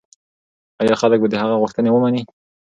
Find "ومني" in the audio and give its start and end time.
1.91-2.21